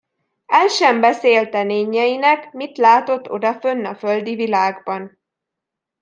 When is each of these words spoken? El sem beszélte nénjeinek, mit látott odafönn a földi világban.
El 0.47 0.67
sem 0.69 0.99
beszélte 1.01 1.63
nénjeinek, 1.63 2.51
mit 2.51 2.77
látott 2.77 3.29
odafönn 3.29 3.85
a 3.85 3.95
földi 3.95 4.35
világban. 4.35 5.19